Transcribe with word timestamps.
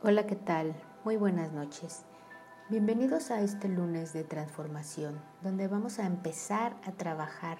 Hola, 0.00 0.28
¿qué 0.28 0.36
tal? 0.36 0.76
Muy 1.02 1.16
buenas 1.16 1.50
noches. 1.50 2.04
Bienvenidos 2.68 3.32
a 3.32 3.40
este 3.40 3.68
lunes 3.68 4.12
de 4.12 4.22
transformación, 4.22 5.20
donde 5.42 5.66
vamos 5.66 5.98
a 5.98 6.06
empezar 6.06 6.76
a 6.86 6.92
trabajar 6.92 7.58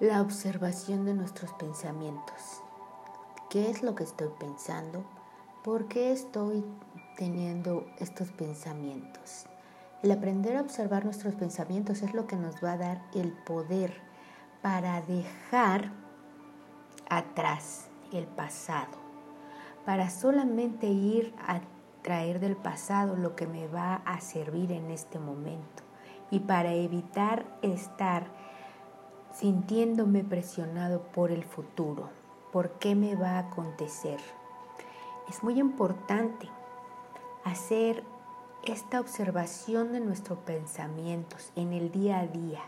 la 0.00 0.22
observación 0.22 1.04
de 1.04 1.12
nuestros 1.12 1.52
pensamientos. 1.52 2.62
¿Qué 3.50 3.68
es 3.68 3.82
lo 3.82 3.94
que 3.94 4.04
estoy 4.04 4.30
pensando? 4.40 5.04
¿Por 5.62 5.88
qué 5.88 6.10
estoy 6.10 6.64
teniendo 7.18 7.86
estos 7.98 8.32
pensamientos? 8.32 9.44
El 10.02 10.10
aprender 10.10 10.56
a 10.56 10.62
observar 10.62 11.04
nuestros 11.04 11.34
pensamientos 11.34 12.00
es 12.00 12.14
lo 12.14 12.26
que 12.26 12.36
nos 12.36 12.64
va 12.64 12.72
a 12.72 12.78
dar 12.78 13.02
el 13.14 13.30
poder 13.44 13.92
para 14.62 15.02
dejar 15.02 15.92
atrás 17.10 17.88
el 18.10 18.26
pasado 18.26 19.03
para 19.84 20.10
solamente 20.10 20.86
ir 20.86 21.34
a 21.46 21.60
traer 22.02 22.40
del 22.40 22.56
pasado 22.56 23.16
lo 23.16 23.34
que 23.34 23.46
me 23.46 23.66
va 23.66 23.96
a 24.04 24.20
servir 24.20 24.72
en 24.72 24.90
este 24.90 25.18
momento 25.18 25.82
y 26.30 26.40
para 26.40 26.72
evitar 26.72 27.46
estar 27.62 28.26
sintiéndome 29.32 30.22
presionado 30.22 31.02
por 31.02 31.30
el 31.30 31.44
futuro, 31.44 32.10
por 32.52 32.72
qué 32.78 32.94
me 32.94 33.16
va 33.16 33.32
a 33.32 33.50
acontecer. 33.50 34.20
Es 35.28 35.42
muy 35.42 35.58
importante 35.58 36.48
hacer 37.44 38.04
esta 38.64 39.00
observación 39.00 39.92
de 39.92 40.00
nuestros 40.00 40.38
pensamientos 40.40 41.52
en 41.56 41.72
el 41.72 41.90
día 41.90 42.20
a 42.20 42.26
día 42.26 42.60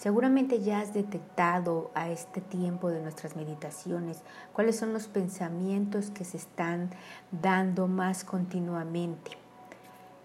Seguramente 0.00 0.62
ya 0.62 0.80
has 0.80 0.94
detectado 0.94 1.90
a 1.94 2.08
este 2.08 2.40
tiempo 2.40 2.88
de 2.88 3.02
nuestras 3.02 3.36
meditaciones 3.36 4.22
cuáles 4.54 4.76
son 4.76 4.94
los 4.94 5.08
pensamientos 5.08 6.08
que 6.10 6.24
se 6.24 6.38
están 6.38 6.88
dando 7.32 7.86
más 7.86 8.24
continuamente. 8.24 9.32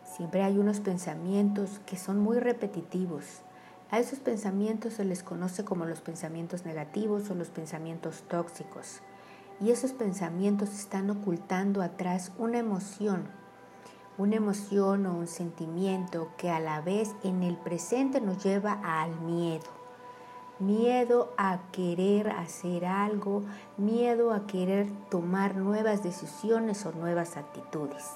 Siempre 0.06 0.44
hay 0.44 0.58
unos 0.58 0.80
pensamientos 0.80 1.82
que 1.86 1.98
son 1.98 2.20
muy 2.20 2.40
repetitivos. 2.40 3.42
A 3.92 4.00
esos 4.00 4.20
pensamientos 4.20 4.94
se 4.94 5.04
les 5.04 5.24
conoce 5.24 5.66
como 5.66 5.84
los 5.84 6.00
pensamientos 6.00 6.64
negativos 6.64 7.30
o 7.30 7.36
los 7.36 7.50
pensamientos 7.50 8.24
tóxicos. 8.30 9.02
Y 9.60 9.72
esos 9.72 9.92
pensamientos 9.92 10.70
están 10.70 11.10
ocultando 11.10 11.82
atrás 11.82 12.32
una 12.38 12.60
emoción 12.60 13.28
una 14.18 14.36
emoción 14.36 15.06
o 15.06 15.14
un 15.14 15.28
sentimiento 15.28 16.30
que 16.38 16.50
a 16.50 16.60
la 16.60 16.82
vez 16.82 17.16
en 17.24 17.44
el 17.44 17.58
presente 17.58 18.22
nos 18.22 18.44
lleva 18.44 18.80
al 18.84 19.20
miedo. 19.20 19.66
Miedo 20.60 21.34
a 21.38 21.60
querer 21.74 22.30
hacer 22.30 22.86
algo, 22.86 23.44
miedo 23.78 24.32
a 24.32 24.48
querer 24.48 24.88
tomar 25.10 25.58
nuevas 25.58 26.02
decisiones 26.02 26.86
o 26.86 26.94
nuevas 26.94 27.36
actitudes. 27.36 28.14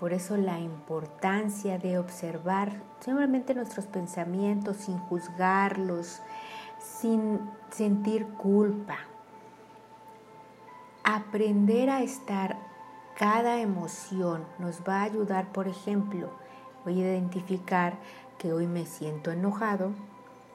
Por 0.00 0.14
eso 0.14 0.38
la 0.38 0.58
importancia 0.58 1.78
de 1.78 1.98
observar 1.98 2.72
simplemente 3.00 3.54
nuestros 3.54 3.86
pensamientos 3.86 4.78
sin 4.78 4.98
juzgarlos, 4.98 6.22
sin 6.80 7.40
sentir 7.70 8.26
culpa. 8.26 8.96
Aprender 11.04 11.90
a 11.90 12.02
estar 12.02 12.71
cada 13.16 13.60
emoción 13.60 14.44
nos 14.58 14.80
va 14.80 15.00
a 15.00 15.04
ayudar, 15.04 15.52
por 15.52 15.68
ejemplo, 15.68 16.30
voy 16.84 17.02
a 17.02 17.12
identificar 17.12 17.98
que 18.38 18.52
hoy 18.52 18.66
me 18.66 18.86
siento 18.86 19.30
enojado, 19.30 19.92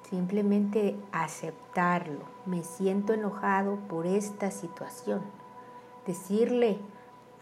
simplemente 0.09 0.97
aceptarlo, 1.11 2.25
me 2.45 2.63
siento 2.63 3.13
enojado 3.13 3.77
por 3.87 4.05
esta 4.05 4.51
situación, 4.51 5.21
decirle 6.05 6.79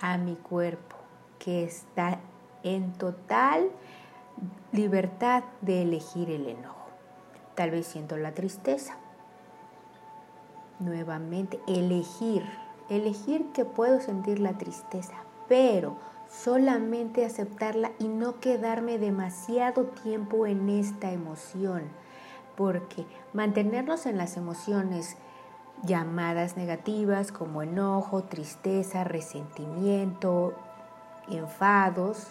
a 0.01 0.17
mi 0.17 0.35
cuerpo 0.35 0.95
que 1.39 1.63
está 1.63 2.19
en 2.63 2.93
total 2.93 3.69
libertad 4.71 5.43
de 5.61 5.83
elegir 5.83 6.29
el 6.29 6.47
enojo. 6.47 6.89
Tal 7.55 7.71
vez 7.71 7.87
siento 7.87 8.17
la 8.17 8.33
tristeza. 8.33 8.97
Nuevamente, 10.79 11.59
elegir 11.67 12.43
elegir 12.89 13.51
que 13.51 13.65
puedo 13.65 13.99
sentir 13.99 14.39
la 14.39 14.57
tristeza, 14.57 15.15
pero 15.47 15.97
solamente 16.29 17.25
aceptarla 17.25 17.91
y 17.99 18.07
no 18.07 18.39
quedarme 18.39 18.97
demasiado 18.97 19.85
tiempo 19.85 20.45
en 20.45 20.69
esta 20.69 21.11
emoción, 21.11 21.83
porque 22.55 23.05
mantenernos 23.33 24.05
en 24.05 24.17
las 24.17 24.37
emociones 24.37 25.17
llamadas 25.83 26.57
negativas 26.57 27.31
como 27.31 27.61
enojo, 27.61 28.23
tristeza, 28.23 29.03
resentimiento, 29.03 30.53
enfados, 31.29 32.27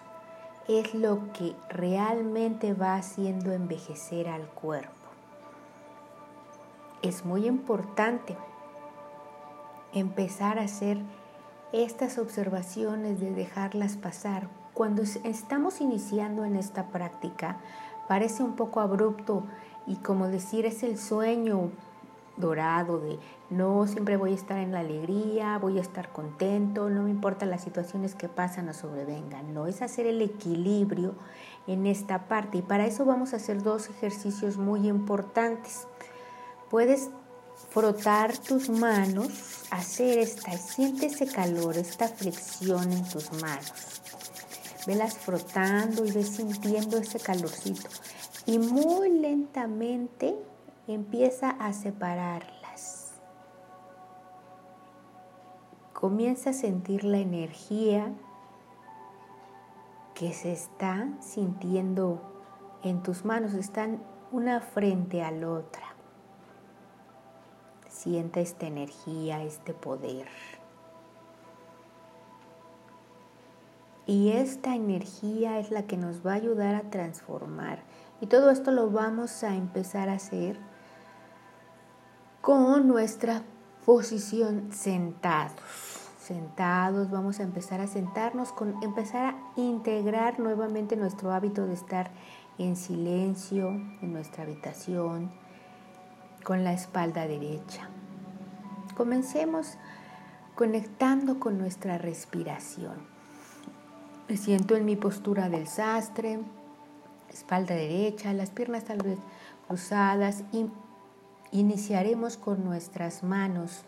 es 0.69 0.94
lo 0.94 1.32
que 1.32 1.54
realmente 1.69 2.72
va 2.72 2.97
haciendo 2.97 3.53
envejecer 3.53 4.28
al 4.28 4.47
cuerpo. 4.47 4.93
Es 7.03 7.25
muy 7.25 7.47
importante 7.47 8.34
empezar 9.94 10.59
a 10.59 10.62
hacer 10.62 10.99
estas 11.72 12.19
observaciones 12.19 13.21
de 13.21 13.32
dejarlas 13.32 13.97
pasar. 13.97 14.49
Cuando 14.75 15.03
estamos 15.03 15.81
iniciando 15.81 16.44
en 16.44 16.56
esta 16.56 16.88
práctica, 16.88 17.59
parece 18.09 18.43
un 18.43 18.55
poco 18.55 18.81
abrupto 18.81 19.44
y 19.87 19.97
como 19.97 20.28
decir 20.28 20.66
es 20.66 20.82
el 20.82 20.99
sueño 20.99 21.71
dorado 22.37 22.99
de 22.99 23.19
no 23.50 23.87
siempre 23.87 24.16
voy 24.16 24.32
a 24.32 24.34
estar 24.34 24.59
en 24.59 24.72
la 24.72 24.81
alegría, 24.81 25.59
voy 25.59 25.78
a 25.78 25.81
estar 25.81 26.09
contento, 26.11 26.91
no 26.91 27.03
me 27.03 27.11
importan 27.11 27.50
las 27.50 27.62
situaciones 27.62 28.15
que 28.15 28.28
pasan 28.28 28.69
o 28.69 28.75
sobrevengan. 28.75 29.55
No 29.55 29.66
es 29.66 29.82
hacer 29.82 30.06
el 30.06 30.21
equilibrio 30.22 31.15
en 31.66 31.87
esta 31.87 32.26
parte 32.26 32.59
y 32.59 32.62
para 32.62 32.87
eso 32.87 33.05
vamos 33.05 33.32
a 33.32 33.37
hacer 33.37 33.62
dos 33.62 33.88
ejercicios 33.91 34.56
muy 34.56 34.88
importantes. 34.88 35.87
Puedes 36.71 37.11
frotar 37.75 38.39
tus 38.39 38.71
manos, 38.71 39.67
hacer 39.73 40.19
esta, 40.19 40.53
siente 40.53 41.07
ese 41.07 41.27
calor, 41.27 41.77
esta 41.77 42.07
flexión 42.07 42.93
en 42.93 43.03
tus 43.09 43.33
manos. 43.43 44.01
Velas 44.87 45.19
frotando 45.19 46.05
y 46.05 46.12
ves 46.12 46.37
sintiendo 46.37 46.99
ese 46.99 47.19
calorcito. 47.19 47.89
Y 48.47 48.61
muy 48.61 49.11
lentamente 49.11 50.37
empieza 50.87 51.51
a 51.51 51.73
separarlas. 51.73 53.15
Comienza 55.93 56.51
a 56.51 56.53
sentir 56.53 57.03
la 57.03 57.19
energía 57.19 58.15
que 60.15 60.33
se 60.33 60.53
está 60.53 61.09
sintiendo 61.19 62.23
en 62.85 63.03
tus 63.03 63.25
manos, 63.25 63.53
están 63.55 64.01
una 64.31 64.61
frente 64.61 65.25
a 65.25 65.33
la 65.33 65.51
otra. 65.51 65.94
Sienta 67.94 68.41
esta 68.41 68.66
energía, 68.66 69.44
este 69.44 69.72
poder. 69.72 70.27
Y 74.05 74.32
esta 74.32 74.75
energía 74.75 75.60
es 75.60 75.71
la 75.71 75.84
que 75.84 75.97
nos 75.97 76.27
va 76.27 76.32
a 76.32 76.34
ayudar 76.34 76.75
a 76.75 76.91
transformar. 76.91 77.84
Y 78.21 78.27
todo 78.27 78.50
esto 78.50 78.72
lo 78.72 78.91
vamos 78.91 79.44
a 79.44 79.55
empezar 79.55 80.09
a 80.09 80.15
hacer 80.15 80.59
con 82.41 82.88
nuestra 82.88 83.43
posición 83.87 84.72
sentados. 84.72 85.55
Sentados, 86.19 87.11
vamos 87.11 87.38
a 87.38 87.44
empezar 87.44 87.81
a 87.81 87.87
sentarnos, 87.87 88.50
con 88.53 88.82
empezar 88.82 89.34
a 89.34 89.61
integrar 89.61 90.41
nuevamente 90.41 90.97
nuestro 90.97 91.32
hábito 91.32 91.66
de 91.66 91.75
estar 91.75 92.11
en 92.59 92.76
silencio 92.76 93.69
en 93.69 94.12
nuestra 94.12 94.43
habitación, 94.43 95.31
con 96.44 96.62
la 96.62 96.75
espalda 96.75 97.26
derecha. 97.26 97.88
Comencemos 98.96 99.79
conectando 100.55 101.41
con 101.41 101.58
nuestra 101.58 101.99
respiración. 101.99 102.94
Me 104.29 104.37
siento 104.37 104.76
en 104.76 104.85
mi 104.85 104.94
postura 104.94 105.49
del 105.49 105.67
sastre, 105.67 106.38
espalda 107.32 107.75
derecha, 107.75 108.32
las 108.35 108.50
piernas 108.50 108.85
tal 108.85 108.99
vez 108.99 109.19
cruzadas 109.67 110.44
y 110.52 110.70
iniciaremos 111.50 112.37
con 112.37 112.64
nuestras 112.64 113.23
manos, 113.23 113.85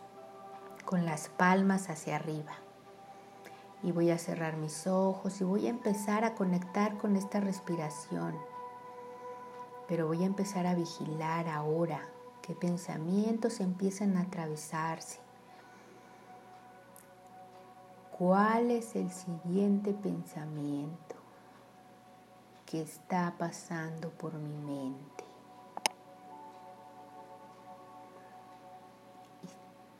con 0.85 1.05
las 1.05 1.29
palmas 1.29 1.89
hacia 1.91 2.17
arriba. 2.17 2.53
Y 3.83 3.93
voy 3.93 4.11
a 4.11 4.19
cerrar 4.19 4.57
mis 4.57 4.87
ojos 4.87 5.41
y 5.41 5.45
voy 5.45 5.67
a 5.67 5.71
empezar 5.71 6.25
a 6.25 6.35
conectar 6.35 6.97
con 6.97 7.17
esta 7.17 7.39
respiración. 7.39 8.35
Pero 9.87 10.07
voy 10.07 10.23
a 10.23 10.27
empezar 10.27 10.67
a 10.67 10.75
vigilar 10.75 11.49
ahora 11.49 12.01
qué 12.47 12.55
pensamientos 12.55 13.59
empiezan 13.59 14.17
a 14.17 14.23
atravesarse. 14.23 15.19
¿Cuál 18.17 18.71
es 18.71 18.95
el 18.95 19.11
siguiente 19.11 19.93
pensamiento 19.93 21.17
que 22.65 22.83
está 22.83 23.35
pasando 23.37 24.11
por 24.11 24.35
mi 24.35 24.55
mente? 24.55 25.25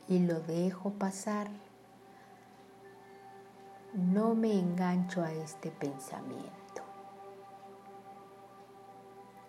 Y 0.07 0.19
lo 0.19 0.39
dejo 0.39 0.91
pasar. 0.91 1.49
no 3.93 4.35
me 4.35 4.57
engancho 4.59 5.23
a 5.23 5.31
este 5.31 5.71
pensamiento. 5.71 6.56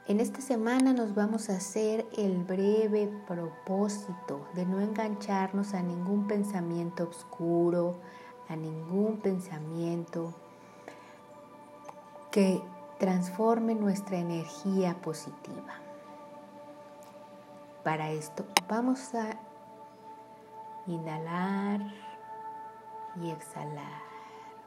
En 0.08 0.20
esta 0.20 0.40
semana 0.40 0.94
nos 0.94 1.14
vamos 1.14 1.50
a 1.50 1.56
hacer 1.56 2.06
el 2.16 2.43
breve 2.43 3.12
propósito 3.26 4.49
de 4.55 4.64
no 4.64 4.81
engancharnos 4.81 5.75
a 5.75 5.82
ningún 5.82 6.26
pensamiento 6.26 7.10
oscuro, 7.10 7.96
a 8.49 8.56
ningún 8.56 9.19
pensamiento 9.19 10.32
que 12.31 12.62
transforme 12.99 13.75
nuestra 13.75 14.16
energía 14.16 14.94
positiva. 15.02 15.75
Para 17.84 18.10
esto 18.10 18.46
vamos 18.66 19.14
a 19.14 19.38
inhalar 20.87 21.82
y 23.22 23.28
exhalar. 23.28 24.08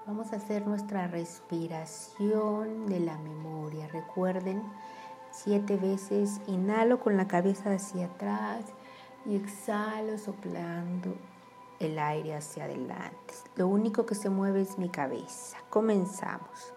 Vamos 0.05 0.33
a 0.33 0.35
hacer 0.35 0.67
nuestra 0.67 1.07
respiración 1.07 2.85
de 2.85 2.99
la 2.99 3.17
memoria. 3.17 3.88
Recuerden, 3.88 4.61
siete 5.31 5.77
veces 5.77 6.41
inhalo 6.47 6.99
con 6.99 7.17
la 7.17 7.27
cabeza 7.27 7.73
hacia 7.73 8.05
atrás 8.05 8.65
y 9.25 9.35
exhalo 9.35 10.17
soplando 10.17 11.15
el 11.79 11.97
aire 11.97 12.35
hacia 12.35 12.65
adelante. 12.65 13.33
Lo 13.55 13.67
único 13.67 14.05
que 14.05 14.15
se 14.15 14.29
mueve 14.29 14.61
es 14.61 14.77
mi 14.77 14.89
cabeza. 14.89 15.57
Comenzamos. 15.69 16.73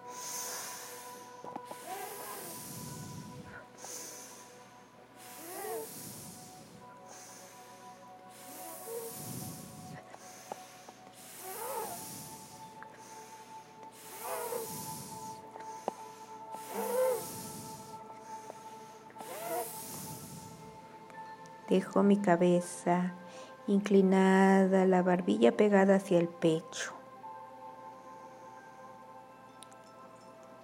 Dejo 21.75 22.03
mi 22.03 22.15
cabeza 22.15 23.11
inclinada, 23.67 24.85
la 24.85 25.01
barbilla 25.01 25.51
pegada 25.57 25.95
hacia 25.95 26.19
el 26.19 26.29
pecho, 26.29 26.93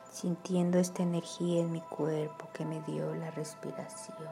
sintiendo 0.10 0.80
esta 0.80 1.04
energía 1.04 1.60
en 1.60 1.74
mi 1.74 1.82
cuerpo 1.82 2.48
que 2.54 2.64
me 2.64 2.80
dio 2.84 3.14
la 3.14 3.30
respiración. 3.32 4.26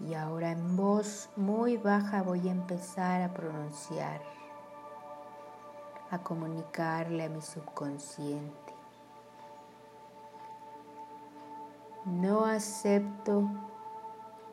Y 0.00 0.14
ahora 0.14 0.50
en 0.50 0.76
voz 0.76 1.30
muy 1.36 1.76
baja 1.76 2.22
voy 2.22 2.48
a 2.48 2.50
empezar 2.50 3.22
a 3.22 3.32
pronunciar, 3.32 4.20
a 6.10 6.18
comunicarle 6.18 7.26
a 7.26 7.28
mi 7.28 7.42
subconsciente 7.42 8.69
No 12.10 12.44
acepto 12.44 13.48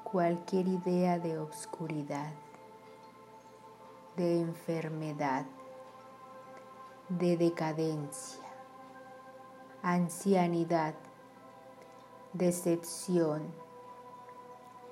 cualquier 0.04 0.68
idea 0.68 1.18
de 1.18 1.40
obscuridad, 1.40 2.32
de 4.16 4.42
enfermedad, 4.42 5.44
de 7.10 7.36
decadencia, 7.36 8.44
ancianidad, 9.82 10.94
decepción, 12.32 13.52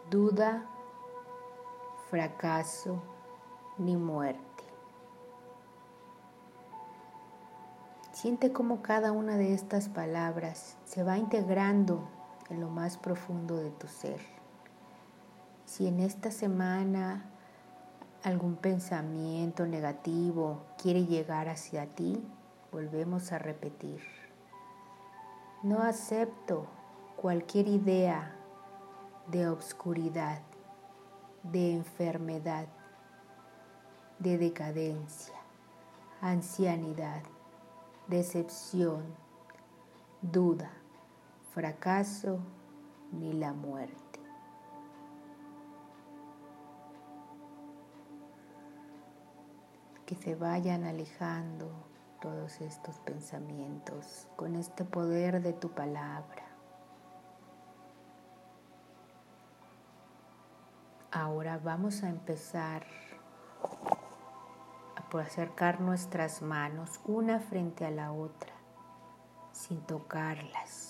duda, 0.10 0.66
fracaso 2.10 3.00
ni 3.78 3.96
muerte. 3.96 4.42
Siente 8.12 8.52
cómo 8.52 8.82
cada 8.82 9.12
una 9.12 9.38
de 9.38 9.54
estas 9.54 9.88
palabras 9.88 10.78
se 10.86 11.04
va 11.04 11.20
integrando 11.20 12.15
en 12.50 12.62
lo 12.62 12.70
más 12.70 12.98
profundo 12.98 13.58
de 13.58 13.72
tu 13.72 13.88
ser. 13.88 14.20
Si 15.66 15.88
en 15.88 16.00
esta 16.00 16.32
semana 16.32 17.26
algún 18.24 18.56
pensamiento 18.56 19.66
negativo 19.66 20.62
quiere 20.82 21.06
llegar 21.06 21.50
hacia 21.50 21.88
ti, 21.88 22.24
volvemos 22.72 23.32
a 23.32 23.40
repetir. 23.40 24.02
No 25.64 25.82
acepto 25.82 26.68
cualquier 27.16 27.68
idea 27.68 28.36
de 29.28 29.48
obscuridad, 29.48 30.42
de 31.44 31.74
enfermedad, 31.74 32.68
de 34.20 34.38
decadencia, 34.38 35.36
ancianidad, 36.22 37.24
decepción, 38.08 39.04
duda 40.22 40.72
fracaso 41.56 42.40
ni 43.14 43.32
la 43.32 43.54
muerte. 43.54 44.20
Que 50.06 50.16
se 50.16 50.36
vayan 50.36 50.84
alejando 50.84 51.72
todos 52.20 52.60
estos 52.60 53.00
pensamientos 53.00 54.28
con 54.36 54.58
este 54.58 54.84
poder 54.84 55.42
de 55.42 55.54
tu 55.54 55.70
palabra. 55.70 56.44
Ahora 61.10 61.58
vamos 61.58 62.04
a 62.04 62.10
empezar 62.10 62.86
a 64.98 65.20
acercar 65.22 65.80
nuestras 65.80 66.42
manos 66.42 67.00
una 67.06 67.40
frente 67.40 67.86
a 67.86 67.92
la 67.92 68.12
otra 68.12 68.52
sin 69.54 69.80
tocarlas. 69.86 70.85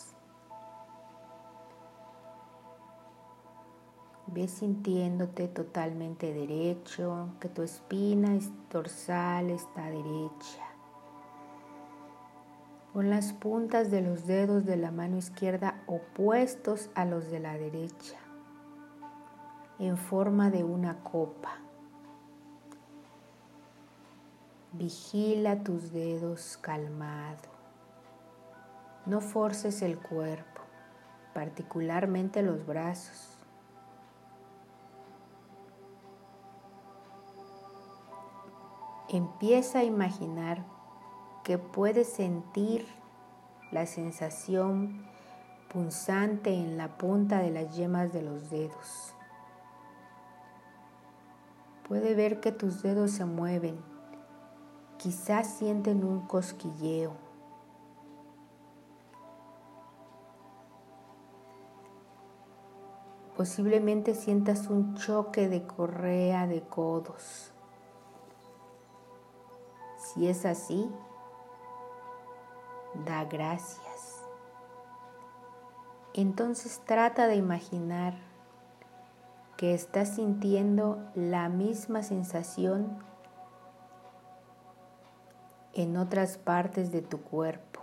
Ve 4.35 4.49
sintiéndote 4.49 5.47
totalmente 5.47 6.33
derecho, 6.33 7.29
que 7.39 7.47
tu 7.47 7.61
espina 7.61 8.37
dorsal 8.69 9.49
está 9.49 9.85
derecha. 9.85 10.61
Con 12.91 13.09
las 13.09 13.31
puntas 13.31 13.91
de 13.91 14.01
los 14.01 14.27
dedos 14.27 14.65
de 14.65 14.75
la 14.75 14.91
mano 14.91 15.15
izquierda 15.15 15.81
opuestos 15.87 16.89
a 16.95 17.05
los 17.05 17.31
de 17.31 17.39
la 17.39 17.57
derecha, 17.57 18.17
en 19.79 19.95
forma 19.95 20.51
de 20.51 20.65
una 20.65 21.01
copa. 21.01 21.53
Vigila 24.73 25.63
tus 25.63 25.93
dedos 25.93 26.57
calmado. 26.57 27.47
No 29.05 29.21
forces 29.21 29.81
el 29.81 29.97
cuerpo, 29.97 30.59
particularmente 31.33 32.41
los 32.41 32.65
brazos. 32.65 33.34
Empieza 39.09 39.79
a 39.79 39.83
imaginar 39.83 40.65
que 41.43 41.59
puedes 41.59 42.11
sentir 42.11 42.87
la 43.71 43.85
sensación 43.85 45.05
punzante 45.71 46.53
en 46.53 46.77
la 46.77 46.97
punta 46.97 47.39
de 47.39 47.51
las 47.51 47.75
yemas 47.75 48.11
de 48.13 48.23
los 48.23 48.49
dedos. 48.49 49.13
Puede 51.87 52.15
ver 52.15 52.39
que 52.39 52.51
tus 52.51 52.81
dedos 52.81 53.11
se 53.11 53.25
mueven, 53.25 53.77
quizás 54.97 55.47
sienten 55.47 56.03
un 56.03 56.21
cosquilleo. 56.21 57.11
Posiblemente 63.37 64.15
sientas 64.15 64.67
un 64.67 64.95
choque 64.95 65.47
de 65.47 65.67
correa 65.67 66.47
de 66.47 66.61
codos. 66.61 67.54
Si 70.15 70.29
es 70.29 70.45
así, 70.45 70.89
da 73.05 73.25
gracias. 73.25 74.25
Entonces 76.13 76.81
trata 76.85 77.27
de 77.27 77.35
imaginar 77.35 78.13
que 79.57 79.73
estás 79.73 80.15
sintiendo 80.15 80.99
la 81.15 81.49
misma 81.49 82.01
sensación 82.01 82.97
en 85.73 85.97
otras 85.97 86.37
partes 86.37 86.93
de 86.93 87.01
tu 87.01 87.21
cuerpo. 87.21 87.81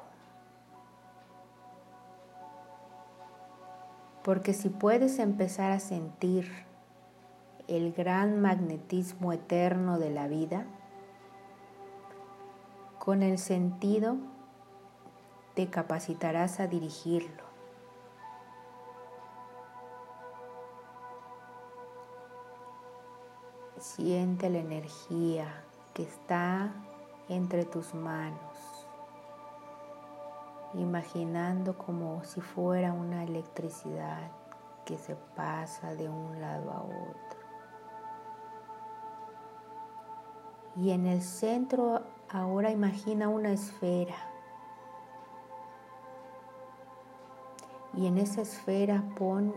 Porque 4.24 4.54
si 4.54 4.70
puedes 4.70 5.18
empezar 5.18 5.70
a 5.70 5.80
sentir 5.80 6.50
el 7.68 7.92
gran 7.92 8.40
magnetismo 8.40 9.34
eterno 9.34 9.98
de 9.98 10.10
la 10.10 10.28
vida, 10.28 10.64
con 13.04 13.24
el 13.24 13.36
sentido 13.38 14.14
te 15.54 15.68
capacitarás 15.68 16.60
a 16.60 16.68
dirigirlo. 16.68 17.42
Siente 23.76 24.48
la 24.50 24.58
energía 24.58 25.64
que 25.94 26.04
está 26.04 26.72
entre 27.28 27.64
tus 27.64 27.92
manos, 27.92 28.86
imaginando 30.74 31.76
como 31.76 32.22
si 32.22 32.40
fuera 32.40 32.92
una 32.92 33.24
electricidad 33.24 34.30
que 34.84 34.96
se 34.96 35.16
pasa 35.16 35.96
de 35.96 36.08
un 36.08 36.40
lado 36.40 36.70
a 36.70 36.82
otro. 36.82 37.40
Y 40.76 40.92
en 40.92 41.08
el 41.08 41.20
centro 41.20 42.00
ahora 42.32 42.70
imagina 42.70 43.28
una 43.28 43.52
esfera. 43.52 44.16
Y 47.94 48.06
en 48.06 48.18
esa 48.18 48.40
esfera 48.40 49.04
pon 49.18 49.52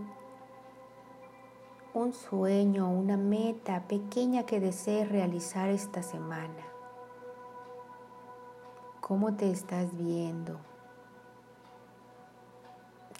un 1.94 2.12
sueño, 2.12 2.90
una 2.90 3.16
meta 3.16 3.88
pequeña 3.88 4.46
que 4.46 4.60
desees 4.60 5.10
realizar 5.10 5.70
esta 5.70 6.04
semana. 6.04 6.64
¿Cómo 9.00 9.36
te 9.36 9.50
estás 9.50 9.96
viendo? 9.96 10.60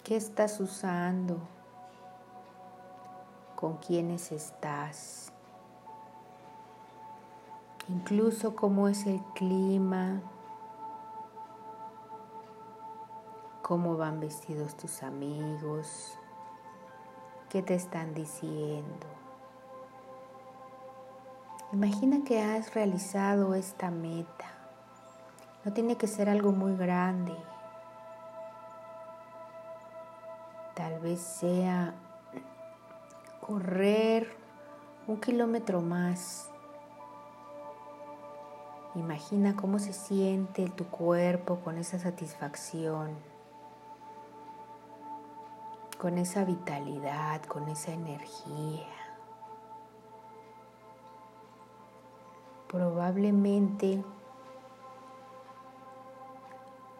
¿Qué 0.04 0.16
estás 0.16 0.60
usando? 0.60 1.38
¿Con 3.54 3.78
quiénes 3.78 4.30
estás? 4.32 5.32
Incluso 7.88 8.56
cómo 8.56 8.88
es 8.88 9.06
el 9.06 9.22
clima, 9.34 10.20
cómo 13.62 13.96
van 13.96 14.20
vestidos 14.20 14.76
tus 14.76 15.02
amigos, 15.02 16.18
¿Qué 17.48 17.62
te 17.62 17.76
están 17.76 18.12
diciendo? 18.12 19.06
Imagina 21.72 22.24
que 22.24 22.42
has 22.42 22.74
realizado 22.74 23.54
esta 23.54 23.90
meta. 23.90 24.46
No 25.64 25.72
tiene 25.72 25.96
que 25.96 26.08
ser 26.08 26.28
algo 26.28 26.50
muy 26.50 26.76
grande. 26.76 27.36
Tal 30.74 30.98
vez 30.98 31.20
sea 31.20 31.94
correr 33.40 34.36
un 35.06 35.20
kilómetro 35.20 35.80
más. 35.82 36.50
Imagina 38.96 39.54
cómo 39.54 39.78
se 39.78 39.92
siente 39.92 40.68
tu 40.70 40.86
cuerpo 40.86 41.60
con 41.60 41.78
esa 41.78 41.98
satisfacción 41.98 43.10
con 45.98 46.18
esa 46.18 46.44
vitalidad, 46.44 47.42
con 47.44 47.68
esa 47.68 47.92
energía. 47.92 48.86
Probablemente 52.68 54.04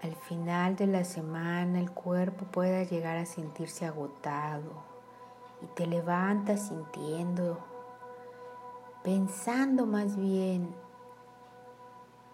al 0.02 0.14
final 0.14 0.76
de 0.76 0.86
la 0.86 1.04
semana 1.04 1.80
el 1.80 1.90
cuerpo 1.90 2.46
pueda 2.46 2.84
llegar 2.84 3.16
a 3.16 3.26
sentirse 3.26 3.84
agotado 3.84 4.72
y 5.62 5.66
te 5.66 5.86
levantas 5.86 6.68
sintiendo, 6.68 7.58
pensando 9.02 9.86
más 9.86 10.16
bien 10.16 10.74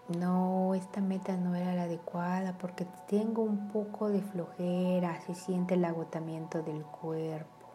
no, 0.09 0.75
esta 0.75 0.99
meta 0.99 1.37
no 1.37 1.55
era 1.55 1.73
la 1.73 1.83
adecuada 1.83 2.57
porque 2.57 2.85
tengo 3.07 3.41
un 3.41 3.69
poco 3.69 4.09
de 4.09 4.21
flojera, 4.21 5.21
se 5.21 5.33
siente 5.33 5.75
el 5.75 5.85
agotamiento 5.85 6.61
del 6.61 6.83
cuerpo. 6.83 7.67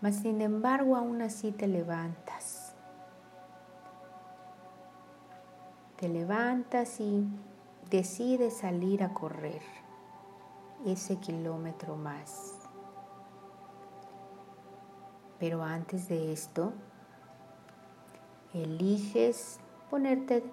Mas 0.00 0.16
sin 0.16 0.40
embargo, 0.40 0.96
aún 0.96 1.20
así 1.22 1.52
te 1.52 1.66
levantas. 1.66 2.74
Te 5.96 6.08
levantas 6.08 7.00
y 7.00 7.26
decides 7.90 8.58
salir 8.58 9.02
a 9.02 9.12
correr 9.12 9.62
ese 10.84 11.16
kilómetro 11.16 11.96
más. 11.96 12.58
Pero 15.38 15.62
antes 15.62 16.08
de 16.08 16.32
esto, 16.32 16.72
eliges 18.52 19.60
ponerte 19.90 20.44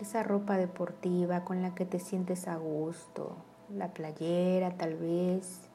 esa 0.00 0.22
ropa 0.22 0.56
deportiva 0.56 1.44
con 1.44 1.62
la 1.62 1.74
que 1.74 1.84
te 1.84 1.98
sientes 1.98 2.46
a 2.46 2.56
gusto, 2.56 3.36
la 3.74 3.88
playera 3.88 4.76
tal 4.76 4.94
vez, 4.94 5.68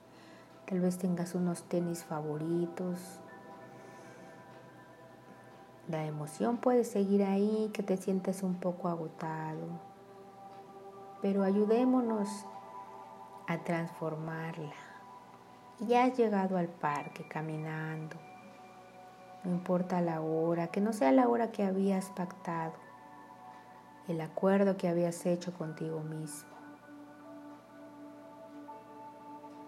tal 0.66 0.80
vez 0.80 0.98
tengas 0.98 1.36
unos 1.36 1.64
tenis 1.64 2.04
favoritos. 2.04 3.20
La 5.90 6.06
emoción 6.06 6.58
puede 6.58 6.86
seguir 6.86 7.24
ahí, 7.24 7.70
que 7.74 7.84
te 7.84 7.98
sientes 7.98 8.42
un 8.42 8.56
poco 8.56 8.88
agotado, 8.88 9.68
pero 11.22 11.44
ayudémonos 11.44 12.46
a 13.48 13.58
transformarla. 13.66 14.74
Ya 15.82 16.06
has 16.06 16.18
llegado 16.18 16.56
al 16.56 16.70
parque 16.70 17.28
caminando, 17.28 18.16
no 19.44 19.52
importa 19.52 20.00
la 20.00 20.22
hora, 20.22 20.68
que 20.68 20.80
no 20.80 20.94
sea 20.94 21.12
la 21.12 21.28
hora 21.28 21.52
que 21.52 21.64
habías 21.64 22.10
pactado 22.12 22.83
el 24.08 24.20
acuerdo 24.20 24.76
que 24.76 24.90
habías 24.90 25.26
hecho 25.26 25.54
contigo 25.54 26.02
mismo. 26.02 26.50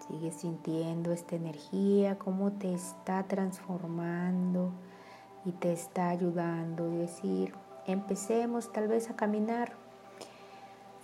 Sigues 0.06 0.36
sintiendo 0.36 1.10
esta 1.12 1.36
energía, 1.36 2.18
cómo 2.18 2.52
te 2.52 2.72
está 2.72 3.24
transformando 3.24 4.70
y 5.44 5.52
te 5.52 5.72
está 5.72 6.10
ayudando. 6.10 6.84
a 6.84 6.88
decir, 6.88 7.54
empecemos 7.86 8.72
tal 8.72 8.88
vez 8.88 9.10
a 9.10 9.16
caminar. 9.16 9.72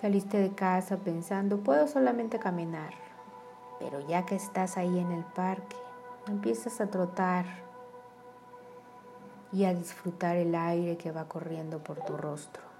Saliste 0.00 0.38
de 0.38 0.54
casa 0.54 0.98
pensando, 0.98 1.58
puedo 1.58 1.88
solamente 1.88 2.38
caminar. 2.38 2.92
Pero 3.80 4.06
ya 4.06 4.26
que 4.26 4.36
estás 4.36 4.76
ahí 4.76 4.98
en 4.98 5.10
el 5.10 5.24
parque, 5.24 5.76
empiezas 6.28 6.80
a 6.80 6.88
trotar 6.88 7.46
y 9.52 9.64
a 9.64 9.74
disfrutar 9.74 10.36
el 10.36 10.54
aire 10.54 10.96
que 10.96 11.10
va 11.10 11.28
corriendo 11.28 11.82
por 11.82 11.98
tu 12.04 12.16
rostro. 12.16 12.71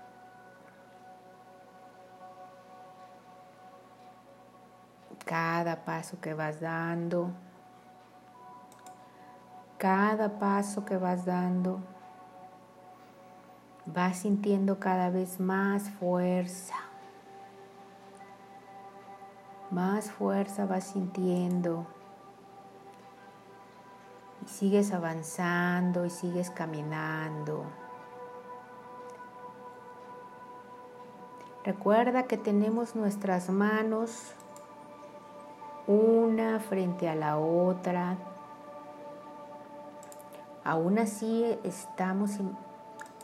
Cada 5.25 5.85
paso 5.85 6.21
que 6.21 6.35
vas 6.35 6.61
dando, 6.61 7.31
cada 9.79 10.38
paso 10.38 10.85
que 10.85 10.97
vas 10.97 11.25
dando, 11.25 11.81
vas 13.87 14.19
sintiendo 14.19 14.79
cada 14.79 15.11
vez 15.11 15.41
más 15.41 15.91
fuerza. 15.91 16.76
Más 19.71 20.11
fuerza 20.11 20.67
vas 20.67 20.85
sintiendo. 20.85 21.87
Y 24.45 24.49
sigues 24.49 24.93
avanzando 24.93 26.05
y 26.05 26.11
sigues 26.11 26.50
caminando. 26.50 27.64
Recuerda 31.64 32.25
que 32.25 32.37
tenemos 32.37 32.97
nuestras 32.97 33.49
manos 33.49 34.35
una 35.86 36.60
frente 36.60 37.08
a 37.08 37.14
la 37.14 37.38
otra. 37.38 38.16
Aún 40.64 40.98
así 40.98 41.44
estamos 41.64 42.32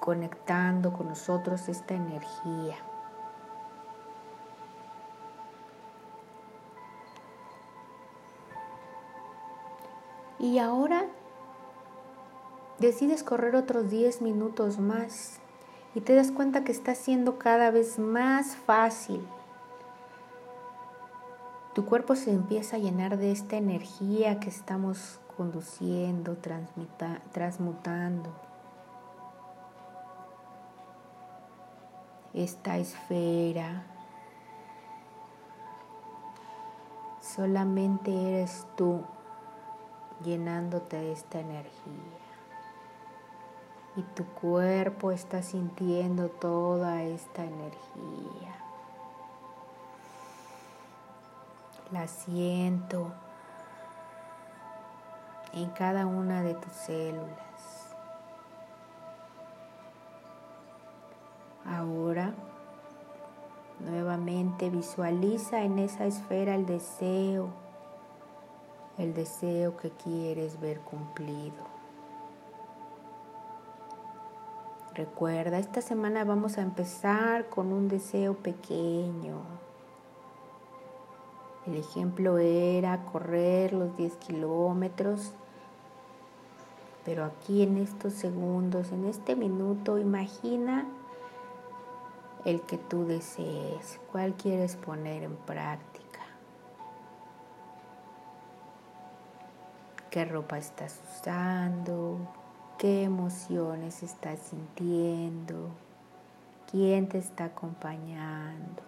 conectando 0.01 0.93
con 0.93 1.09
nosotros 1.09 1.69
esta 1.69 1.95
energía. 1.95 2.77
Y 10.41 10.59
ahora 10.59 11.07
decides 12.79 13.25
correr 13.25 13.57
otros 13.57 13.91
10 13.91 14.23
minutos 14.23 14.79
más 14.79 15.41
y 15.95 16.01
te 16.01 16.15
das 16.15 16.31
cuenta 16.31 16.63
que 16.63 16.71
está 16.71 16.95
siendo 16.95 17.39
cada 17.39 17.73
vez 17.73 17.99
más 17.99 18.55
fácil 18.55 19.27
tu 21.79 21.85
cuerpo 21.85 22.17
se 22.17 22.33
empieza 22.33 22.75
a 22.75 22.81
llenar 22.81 23.19
de 23.19 23.31
esta 23.31 23.57
energía 23.57 24.41
que 24.41 24.49
estamos 24.49 25.21
conduciendo, 25.37 26.37
transmutando. 27.33 28.31
Esta 32.35 32.79
esfera 32.79 33.85
solamente 37.21 38.11
eres 38.11 38.67
tú 38.75 39.05
llenándote 40.25 40.97
de 40.97 41.13
esta 41.13 41.39
energía. 41.39 42.19
Y 43.95 44.03
tu 44.03 44.25
cuerpo 44.25 45.13
está 45.13 45.43
sintiendo 45.43 46.29
toda 46.29 47.05
esta 47.05 47.45
energía. 47.45 48.68
la 51.93 52.07
siento 52.07 53.13
en 55.53 55.71
cada 55.71 56.07
una 56.07 56.43
de 56.43 56.55
tus 56.55 56.73
células. 56.73 57.95
Ahora, 61.65 62.33
nuevamente 63.81 64.71
visualiza 64.71 65.63
en 65.63 65.79
esa 65.79 66.07
esfera 66.07 66.55
el 66.55 66.67
deseo, 66.67 67.51
el 68.97 69.15
deseo 69.15 69.77
que 69.77 69.91
quieres 69.91 70.61
ver 70.61 70.81
cumplido. 70.81 71.79
Recuerda, 74.95 75.59
esta 75.59 75.81
semana 75.81 76.25
vamos 76.25 76.59
a 76.59 76.63
empezar 76.63 77.49
con 77.49 77.73
un 77.73 77.89
deseo 77.89 78.35
pequeño, 78.35 79.43
el 81.69 81.77
ejemplo 81.77 82.39
era 82.39 83.05
correr 83.05 83.75
los 83.75 83.95
10 83.97 84.17
kilómetros, 84.17 85.33
pero 87.05 87.25
aquí 87.25 87.63
en 87.63 87.77
estos 87.77 88.15
segundos, 88.15 88.91
en 88.91 89.05
este 89.05 89.37
minuto, 89.37 89.99
imagina 89.99 90.87
el 92.47 92.63
que 92.63 92.79
tú 92.79 93.05
desees, 93.05 94.01
cuál 94.11 94.33
quieres 94.35 94.77
poner 94.77 95.25
en 95.25 95.37
práctica. 95.37 96.23
¿Qué 100.11 100.25
ropa 100.25 100.57
estás 100.57 100.99
usando? 101.13 102.19
qué 102.79 103.03
emociones 103.03 104.05
estás 104.05 104.39
sintiendo, 104.39 105.71
quién 106.71 107.09
te 107.09 107.19
está 107.19 107.47
acompañando. 107.47 108.88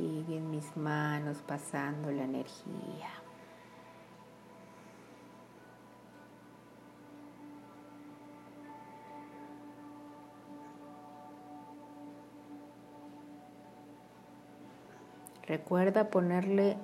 Siguen 0.00 0.50
mis 0.50 0.78
manos 0.78 1.42
pasando 1.46 2.10
la 2.10 2.24
energía. 2.24 3.10
Recuerda 15.46 16.08
ponerle 16.08 16.78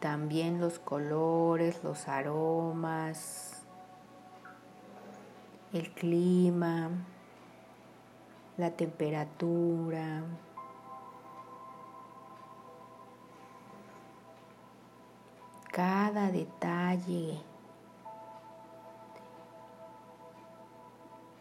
también 0.00 0.60
los 0.60 0.80
colores, 0.80 1.84
los 1.84 2.08
aromas, 2.08 3.64
el 5.72 5.92
clima, 5.92 6.90
la 8.56 8.72
temperatura. 8.72 10.24
Cada 15.76 16.32
detalle 16.32 17.38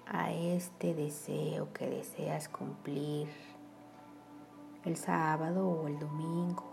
a 0.06 0.30
este 0.34 0.94
deseo 0.94 1.72
que 1.72 1.89
deseas 1.89 2.50
cumplir 2.50 3.30
el 4.84 4.98
sábado 4.98 5.65
o 5.70 5.88
el 5.88 5.98
domingo. 6.00 6.65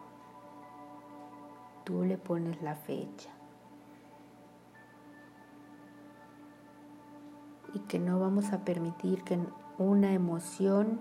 Tú 1.84 2.02
le 2.02 2.18
pones 2.18 2.60
la 2.62 2.74
fecha. 2.74 3.30
Y 7.74 7.78
que 7.78 8.00
no 8.00 8.18
vamos 8.18 8.52
a 8.52 8.64
permitir 8.64 9.22
que 9.22 9.38
una 9.78 10.12
emoción 10.12 10.98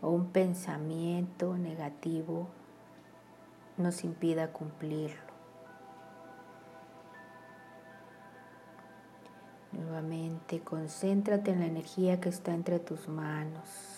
o 0.00 0.10
un 0.10 0.26
pensamiento 0.26 1.58
negativo 1.58 2.46
nos 3.76 4.04
impida 4.04 4.52
cumplirlo. 4.52 5.23
Nuevamente, 9.76 10.60
concéntrate 10.60 11.50
en 11.50 11.60
la 11.60 11.66
energía 11.66 12.20
que 12.20 12.28
está 12.28 12.54
entre 12.54 12.78
tus 12.78 13.08
manos. 13.08 13.94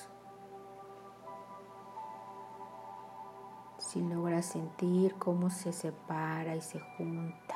si 3.96 4.02
logras 4.02 4.44
sentir 4.44 5.14
cómo 5.14 5.48
se 5.48 5.72
separa 5.72 6.54
y 6.54 6.60
se 6.60 6.80
junta, 6.80 7.54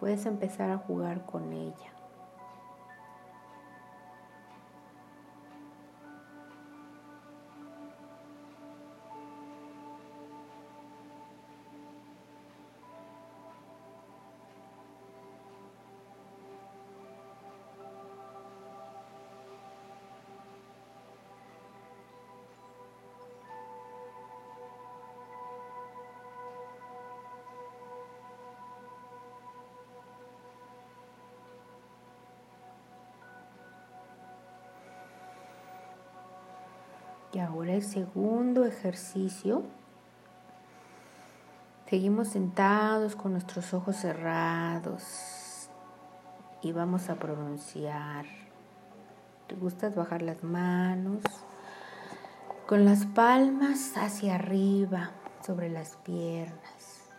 puedes 0.00 0.26
empezar 0.26 0.70
a 0.70 0.78
jugar 0.78 1.24
con 1.24 1.52
ella. 1.52 1.99
Y 37.32 37.38
ahora 37.38 37.74
el 37.74 37.82
segundo 37.82 38.64
ejercicio. 38.64 39.62
Seguimos 41.86 42.28
sentados 42.28 43.16
con 43.16 43.32
nuestros 43.32 43.74
ojos 43.74 43.96
cerrados 43.96 45.68
y 46.62 46.72
vamos 46.72 47.08
a 47.08 47.16
pronunciar. 47.16 48.26
¿Te 49.46 49.54
gustas 49.54 49.94
bajar 49.94 50.22
las 50.22 50.42
manos? 50.44 51.22
Con 52.68 52.84
las 52.84 53.06
palmas 53.06 53.96
hacia 53.96 54.36
arriba 54.36 55.10
sobre 55.44 55.68
las 55.68 55.96
piernas. 55.96 57.10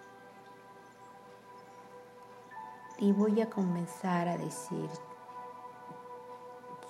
Y 2.99 3.11
voy 3.11 3.41
a 3.41 3.49
comenzar 3.49 4.27
a 4.29 4.37
decir 4.37 4.89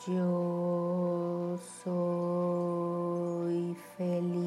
yo 0.07 1.57
soy 1.83 3.75
feliz. 3.97 4.41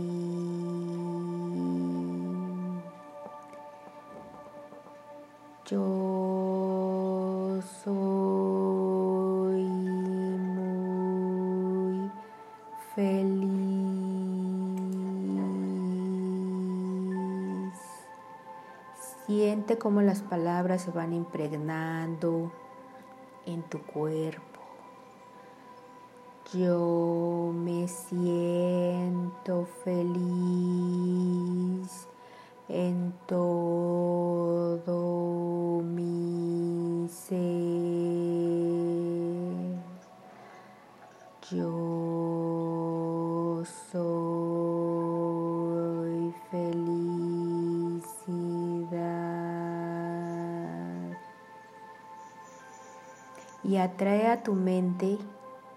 Yo 5.66 7.60
soy 7.82 9.62
muy 10.44 12.10
feliz. 12.94 13.44
Siente 19.26 19.78
cómo 19.78 20.02
las 20.02 20.22
palabras 20.22 20.82
se 20.82 20.90
van 20.90 21.12
impregnando 21.12 22.50
en 23.46 23.62
tu 23.62 23.80
cuerpo. 23.82 24.53
Yo 26.56 27.52
me 27.52 27.88
siento 27.88 29.66
feliz 29.82 30.14
en 32.68 33.12
todo 33.26 33.82
mi 35.82 37.08
ser. 37.08 37.34
Yo 41.50 43.64
soy 43.92 45.02
felicidad. 46.52 46.84
Y 53.64 53.76
atrae 53.76 54.28
a 54.28 54.44
tu 54.44 54.54
mente 54.54 55.18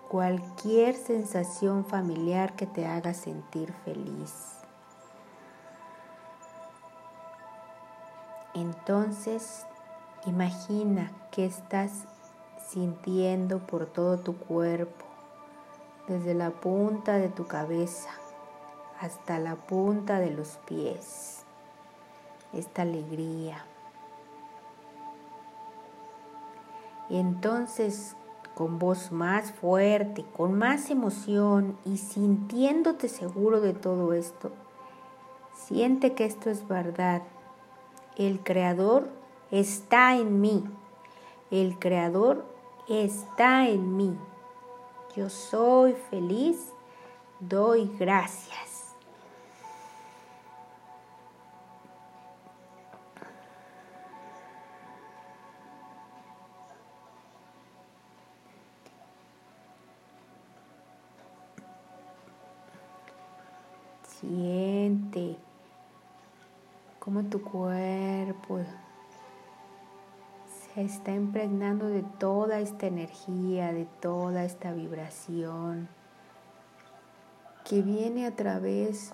cualquier 0.10 0.96
sensación 0.96 1.86
familiar 1.86 2.56
que 2.56 2.66
te 2.66 2.86
haga 2.86 3.14
sentir 3.14 3.74
feliz. 3.84 4.54
Entonces, 8.54 9.66
imagina 10.26 11.12
que 11.32 11.46
estás 11.46 12.06
sintiendo 12.70 13.60
por 13.60 13.86
todo 13.86 14.18
tu 14.20 14.38
cuerpo, 14.38 15.06
desde 16.08 16.34
la 16.34 16.52
punta 16.52 17.18
de 17.18 17.30
tu 17.30 17.46
cabeza 17.48 18.10
hasta 19.00 19.40
la 19.40 19.56
punta 19.56 20.20
de 20.20 20.32
los 20.32 20.58
pies, 20.66 21.44
esta 22.54 22.82
alegría. 22.82 23.66
Y 27.10 27.20
entonces 27.20 28.16
con 28.58 28.80
voz 28.80 29.12
más 29.12 29.52
fuerte, 29.52 30.26
con 30.36 30.58
más 30.58 30.90
emoción 30.90 31.78
y 31.86 31.98
sintiéndote 31.98 33.08
seguro 33.08 33.62
de 33.62 33.74
todo 33.74 34.14
esto, 34.14 34.52
siente 35.54 36.16
que 36.16 36.26
esto 36.26 36.50
es 36.50 36.68
verdad. 36.68 37.22
El 38.16 38.40
Creador 38.40 39.10
está 39.52 40.18
en 40.18 40.42
mí. 40.42 40.64
El 41.52 41.78
Creador 41.78 42.46
está 42.90 43.70
en 43.70 43.96
mí. 43.96 44.18
Yo 45.16 45.30
soy 45.30 45.94
feliz, 46.10 46.74
doy 47.40 47.92
gracias. 48.00 48.67
Siente 64.20 65.38
cómo 66.98 67.24
tu 67.24 67.40
cuerpo 67.44 68.60
se 70.74 70.82
está 70.82 71.14
impregnando 71.14 71.88
de 71.88 72.02
toda 72.02 72.60
esta 72.60 72.88
energía, 72.88 73.72
de 73.74 73.86
toda 73.86 74.44
esta 74.44 74.72
vibración 74.72 75.88
que 77.64 77.84
viene 77.84 78.26
a 78.26 78.36
través 78.36 79.14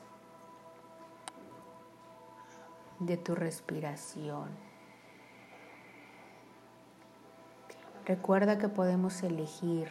de 3.00 3.18
tu 3.18 3.36
respiración. 3.36 4.48
Recuerda 8.06 8.58
que 8.58 8.70
podemos 8.70 9.22
elegir, 9.24 9.89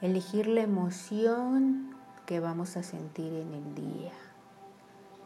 elegir 0.00 0.48
la 0.48 0.62
emoción 0.62 1.99
que 2.30 2.38
vamos 2.38 2.76
a 2.76 2.84
sentir 2.84 3.32
en 3.34 3.52
el 3.52 3.74
día. 3.74 4.12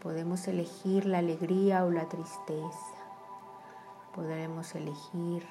Podemos 0.00 0.48
elegir 0.48 1.04
la 1.04 1.18
alegría 1.18 1.84
o 1.84 1.90
la 1.90 2.08
tristeza. 2.08 2.96
Podremos 4.14 4.74
elegir 4.74 5.44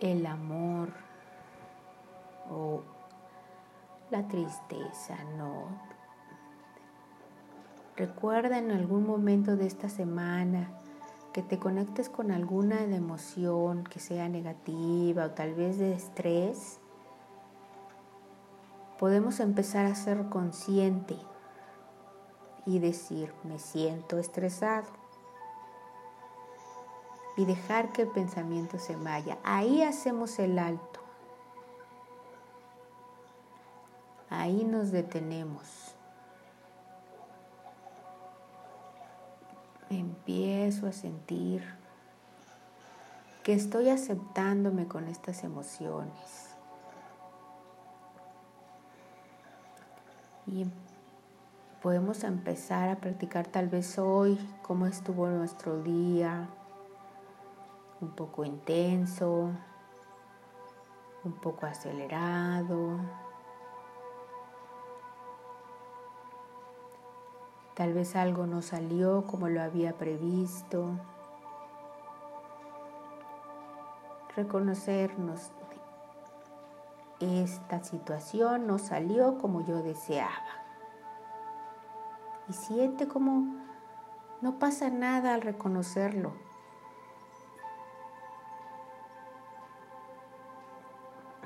el 0.00 0.26
amor 0.26 0.88
o 2.50 2.82
la 4.10 4.26
tristeza, 4.26 5.16
no. 5.38 5.66
Recuerda 7.96 8.58
en 8.58 8.72
algún 8.72 9.06
momento 9.06 9.54
de 9.54 9.68
esta 9.68 9.88
semana 9.88 10.70
que 11.32 11.42
te 11.44 11.60
conectes 11.60 12.08
con 12.08 12.32
alguna 12.32 12.82
emoción 12.82 13.84
que 13.84 14.00
sea 14.00 14.28
negativa 14.28 15.26
o 15.26 15.30
tal 15.30 15.54
vez 15.54 15.78
de 15.78 15.92
estrés 15.92 16.80
podemos 19.02 19.40
empezar 19.40 19.84
a 19.86 19.96
ser 19.96 20.28
consciente 20.28 21.16
y 22.64 22.78
decir, 22.78 23.34
me 23.42 23.58
siento 23.58 24.16
estresado. 24.16 24.86
Y 27.36 27.44
dejar 27.44 27.92
que 27.92 28.02
el 28.02 28.08
pensamiento 28.10 28.78
se 28.78 28.94
vaya. 28.94 29.38
Ahí 29.42 29.82
hacemos 29.82 30.38
el 30.38 30.56
alto. 30.56 31.00
Ahí 34.30 34.62
nos 34.62 34.92
detenemos. 34.92 35.96
Empiezo 39.90 40.86
a 40.86 40.92
sentir 40.92 41.64
que 43.42 43.52
estoy 43.52 43.88
aceptándome 43.88 44.86
con 44.86 45.08
estas 45.08 45.42
emociones 45.42 46.51
Y 50.46 50.66
podemos 51.82 52.24
empezar 52.24 52.88
a 52.88 52.96
practicar 52.96 53.46
tal 53.46 53.68
vez 53.68 53.98
hoy 53.98 54.38
cómo 54.62 54.86
estuvo 54.86 55.26
nuestro 55.28 55.82
día, 55.82 56.48
un 58.00 58.10
poco 58.10 58.44
intenso, 58.44 59.50
un 61.24 61.32
poco 61.32 61.66
acelerado. 61.66 62.98
Tal 67.74 67.94
vez 67.94 68.16
algo 68.16 68.46
no 68.46 68.62
salió 68.62 69.24
como 69.24 69.48
lo 69.48 69.62
había 69.62 69.96
previsto. 69.96 70.90
Reconocernos 74.36 75.52
esta 77.22 77.82
situación 77.82 78.66
no 78.66 78.78
salió 78.78 79.38
como 79.38 79.64
yo 79.64 79.82
deseaba. 79.82 80.32
Y 82.48 82.52
siente 82.52 83.06
como 83.06 83.62
no 84.40 84.58
pasa 84.58 84.90
nada 84.90 85.34
al 85.34 85.42
reconocerlo. 85.42 86.32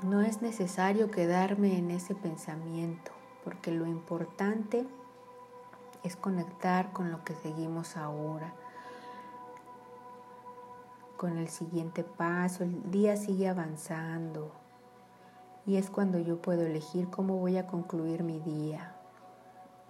No 0.03 0.21
es 0.21 0.41
necesario 0.41 1.11
quedarme 1.11 1.77
en 1.77 1.91
ese 1.91 2.15
pensamiento, 2.15 3.11
porque 3.43 3.71
lo 3.71 3.85
importante 3.85 4.87
es 6.03 6.15
conectar 6.15 6.91
con 6.91 7.11
lo 7.11 7.23
que 7.23 7.35
seguimos 7.35 7.97
ahora, 7.97 8.53
con 11.17 11.37
el 11.37 11.49
siguiente 11.49 12.03
paso, 12.03 12.63
el 12.63 12.91
día 12.91 13.17
sigue 13.17 13.47
avanzando, 13.47 14.51
y 15.67 15.75
es 15.75 15.89
cuando 15.89 16.17
yo 16.17 16.41
puedo 16.41 16.65
elegir 16.65 17.09
cómo 17.09 17.35
voy 17.35 17.57
a 17.57 17.67
concluir 17.67 18.23
mi 18.23 18.39
día. 18.39 18.95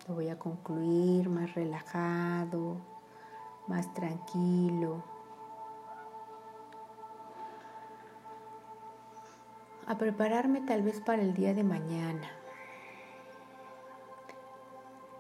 Lo 0.08 0.16
voy 0.16 0.28
a 0.30 0.40
concluir 0.40 1.30
más 1.30 1.54
relajado, 1.54 2.78
más 3.68 3.94
tranquilo. 3.94 5.04
A 9.86 10.00
prepararme 10.00 10.62
tal 10.62 10.82
vez 10.82 11.00
para 11.00 11.22
el 11.22 11.36
día 11.36 11.54
de 11.54 11.64
mañana. 11.64 12.28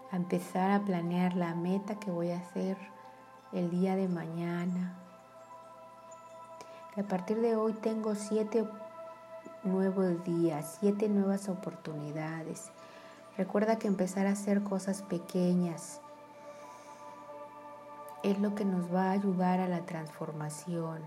A 0.10 0.16
empezar 0.16 0.72
a 0.72 0.84
planear 0.84 1.36
la 1.36 1.54
meta 1.54 2.00
que 2.00 2.10
voy 2.10 2.32
a 2.32 2.40
hacer 2.40 2.78
el 3.54 3.70
día 3.70 3.96
de 3.96 4.08
mañana. 4.08 4.98
a 6.98 7.04
partir 7.04 7.40
de 7.42 7.56
hoy 7.56 7.74
tengo 7.74 8.16
siete 8.16 8.68
nuevos 9.68 10.24
días, 10.24 10.78
siete 10.80 11.10
nuevas 11.10 11.50
oportunidades. 11.50 12.72
Recuerda 13.38 13.78
que 13.78 13.88
empezar 13.88 14.26
a 14.26 14.32
hacer 14.32 14.64
cosas 14.64 15.04
pequeñas 15.04 16.02
es 18.24 18.40
lo 18.40 18.56
que 18.56 18.66
nos 18.66 18.94
va 18.94 19.10
a 19.10 19.12
ayudar 19.12 19.60
a 19.60 19.68
la 19.68 19.86
transformación. 19.86 21.02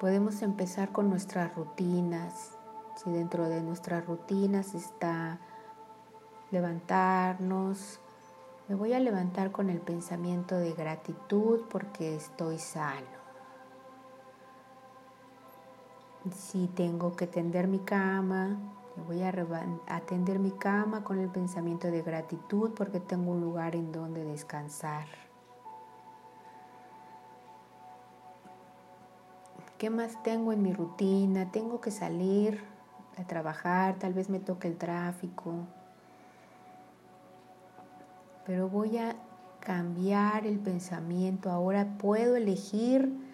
Podemos 0.00 0.42
empezar 0.42 0.92
con 0.92 1.08
nuestras 1.08 1.54
rutinas. 1.54 2.58
Si 2.96 3.10
dentro 3.10 3.48
de 3.48 3.62
nuestras 3.62 4.04
rutinas 4.06 4.74
está 4.74 5.38
levantarnos, 6.50 8.00
me 8.68 8.74
voy 8.74 8.92
a 8.92 9.00
levantar 9.00 9.52
con 9.52 9.70
el 9.70 9.80
pensamiento 9.80 10.56
de 10.56 10.72
gratitud 10.72 11.62
porque 11.70 12.16
estoy 12.16 12.58
sano. 12.58 13.19
Si 16.28 16.66
tengo 16.68 17.16
que 17.16 17.26
tender 17.26 17.66
mi 17.66 17.78
cama, 17.78 18.58
voy 19.06 19.22
a 19.22 19.32
atender 19.88 20.38
mi 20.38 20.50
cama 20.50 21.02
con 21.02 21.18
el 21.18 21.30
pensamiento 21.30 21.90
de 21.90 22.02
gratitud 22.02 22.72
porque 22.76 23.00
tengo 23.00 23.32
un 23.32 23.40
lugar 23.40 23.74
en 23.74 23.90
donde 23.90 24.24
descansar. 24.24 25.06
¿Qué 29.78 29.88
más 29.88 30.22
tengo 30.22 30.52
en 30.52 30.62
mi 30.62 30.74
rutina? 30.74 31.50
Tengo 31.50 31.80
que 31.80 31.90
salir 31.90 32.62
a 33.16 33.26
trabajar, 33.26 33.98
tal 33.98 34.12
vez 34.12 34.28
me 34.28 34.38
toque 34.38 34.68
el 34.68 34.76
tráfico, 34.76 35.54
pero 38.44 38.68
voy 38.68 38.98
a 38.98 39.16
cambiar 39.60 40.46
el 40.46 40.58
pensamiento. 40.58 41.50
Ahora 41.50 41.96
puedo 41.96 42.36
elegir 42.36 43.29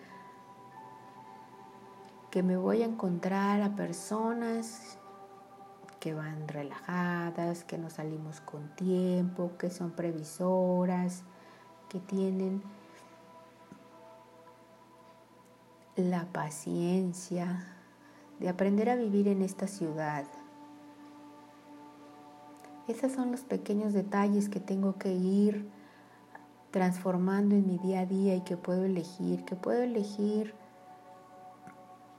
que 2.36 2.42
me 2.42 2.58
voy 2.58 2.82
a 2.82 2.84
encontrar 2.84 3.62
a 3.62 3.76
personas 3.76 4.98
que 6.00 6.12
van 6.12 6.46
relajadas, 6.48 7.64
que 7.64 7.78
no 7.78 7.88
salimos 7.88 8.42
con 8.42 8.68
tiempo, 8.76 9.52
que 9.58 9.70
son 9.70 9.92
previsoras, 9.92 11.22
que 11.88 11.98
tienen 11.98 12.62
la 15.96 16.26
paciencia 16.26 17.64
de 18.38 18.50
aprender 18.50 18.90
a 18.90 18.96
vivir 18.96 19.28
en 19.28 19.40
esta 19.40 19.66
ciudad. 19.66 20.26
Esos 22.86 23.12
son 23.12 23.30
los 23.30 23.44
pequeños 23.44 23.94
detalles 23.94 24.50
que 24.50 24.60
tengo 24.60 24.98
que 24.98 25.14
ir 25.14 25.66
transformando 26.70 27.54
en 27.54 27.66
mi 27.66 27.78
día 27.78 28.00
a 28.00 28.04
día 28.04 28.34
y 28.34 28.42
que 28.42 28.58
puedo 28.58 28.84
elegir, 28.84 29.42
que 29.46 29.56
puedo 29.56 29.82
elegir 29.82 30.54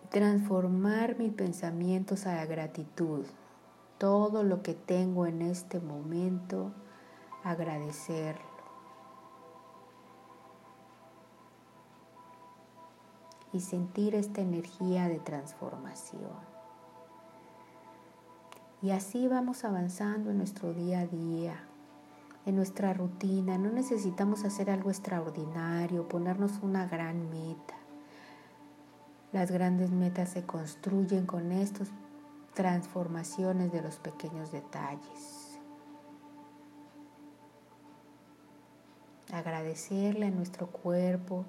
transformar 0.09 1.17
mis 1.17 1.33
pensamientos 1.33 2.25
a 2.25 2.35
la 2.35 2.45
gratitud. 2.45 3.25
Todo 3.97 4.43
lo 4.43 4.61
que 4.61 4.73
tengo 4.73 5.25
en 5.25 5.41
este 5.41 5.79
momento, 5.79 6.71
agradecerlo. 7.43 8.45
Y 13.53 13.61
sentir 13.61 14.13
esta 14.13 14.41
energía 14.41 15.07
de 15.07 15.19
transformación. 15.19 16.57
Y 18.81 18.91
así 18.91 19.27
vamos 19.27 19.63
avanzando 19.63 20.29
en 20.29 20.37
nuestro 20.37 20.73
día 20.73 20.99
a 20.99 21.07
día, 21.07 21.63
en 22.45 22.55
nuestra 22.55 22.93
rutina. 22.93 23.57
No 23.57 23.71
necesitamos 23.71 24.45
hacer 24.45 24.69
algo 24.69 24.91
extraordinario, 24.91 26.07
ponernos 26.07 26.59
una 26.61 26.85
gran 26.85 27.31
meta. 27.31 27.73
Las 29.33 29.51
grandes 29.51 29.91
metas 29.91 30.29
se 30.29 30.45
construyen 30.45 31.25
con 31.25 31.51
estas 31.51 31.89
transformaciones 32.53 33.71
de 33.73 33.81
los 33.81 33.97
pequeños 33.97 34.53
detalles. 34.53 35.59
Agradecerle 39.33 40.27
a 40.27 40.31
nuestro 40.31 40.67
cuerpo 40.67 41.43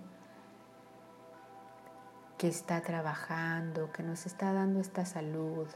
que 2.37 2.49
está 2.49 2.81
trabajando, 2.81 3.93
que 3.93 4.03
nos 4.03 4.27
está 4.27 4.53
dando 4.53 4.81
esta 4.81 5.07
salud. 5.07 5.69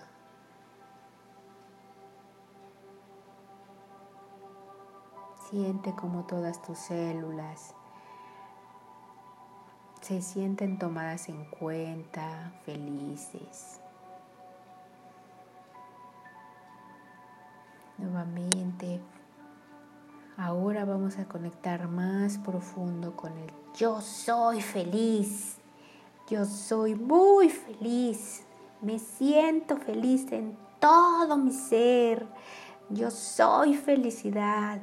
Siente 5.48 5.94
como 5.94 6.24
todas 6.24 6.60
tus 6.62 6.78
células 6.78 7.76
se 10.02 10.20
sienten 10.20 10.78
tomadas 10.78 11.28
en 11.30 11.44
cuenta, 11.46 12.52
felices. 12.66 13.80
Nuevamente, 17.96 19.00
ahora 20.36 20.84
vamos 20.84 21.18
a 21.18 21.24
conectar 21.24 21.88
más 21.88 22.36
profundo 22.38 23.16
con 23.16 23.32
el 23.38 23.50
yo 23.74 24.02
soy 24.02 24.60
feliz. 24.60 25.56
Yo 26.28 26.44
soy 26.44 26.94
muy 26.94 27.48
feliz. 27.48 28.42
Me 28.82 28.98
siento 28.98 29.76
feliz 29.78 30.30
en 30.30 30.56
todo 30.78 31.36
mi 31.38 31.52
ser. 31.52 32.26
Yo 32.90 33.10
soy 33.10 33.74
felicidad 33.74 34.80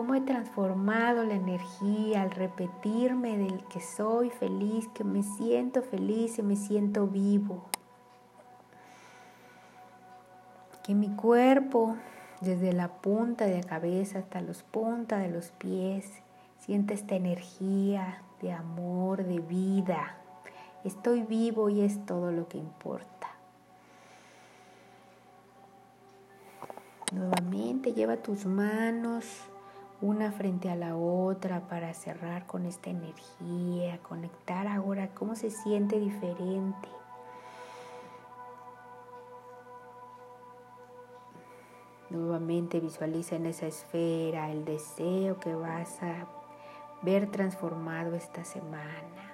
cómo 0.00 0.14
he 0.14 0.22
transformado 0.22 1.24
la 1.24 1.34
energía 1.34 2.22
al 2.22 2.30
repetirme 2.30 3.36
del 3.36 3.62
que 3.64 3.82
soy 3.82 4.30
feliz, 4.30 4.88
que 4.94 5.04
me 5.04 5.22
siento 5.22 5.82
feliz 5.82 6.38
y 6.38 6.42
me 6.42 6.56
siento 6.56 7.06
vivo. 7.06 7.66
Que 10.82 10.94
mi 10.94 11.10
cuerpo, 11.10 11.98
desde 12.40 12.72
la 12.72 12.88
punta 12.88 13.44
de 13.44 13.60
la 13.60 13.68
cabeza 13.68 14.20
hasta 14.20 14.40
los 14.40 14.62
puntas 14.62 15.20
de 15.20 15.28
los 15.28 15.50
pies, 15.50 16.10
siente 16.60 16.94
esta 16.94 17.14
energía 17.14 18.22
de 18.40 18.52
amor, 18.52 19.22
de 19.24 19.40
vida. 19.40 20.16
Estoy 20.82 21.24
vivo 21.24 21.68
y 21.68 21.82
es 21.82 22.06
todo 22.06 22.32
lo 22.32 22.48
que 22.48 22.56
importa. 22.56 23.28
Nuevamente 27.12 27.92
lleva 27.92 28.16
tus 28.16 28.46
manos 28.46 29.26
una 30.02 30.32
frente 30.32 30.70
a 30.70 30.76
la 30.76 30.96
otra 30.96 31.68
para 31.68 31.92
cerrar 31.92 32.46
con 32.46 32.64
esta 32.64 32.90
energía, 32.90 33.98
conectar 34.02 34.66
ahora 34.66 35.14
cómo 35.14 35.34
se 35.34 35.50
siente 35.50 36.00
diferente. 36.00 36.88
Nuevamente 42.08 42.80
visualiza 42.80 43.36
en 43.36 43.46
esa 43.46 43.66
esfera 43.66 44.50
el 44.50 44.64
deseo 44.64 45.38
que 45.38 45.54
vas 45.54 46.02
a 46.02 46.26
ver 47.02 47.30
transformado 47.30 48.16
esta 48.16 48.44
semana. 48.44 49.29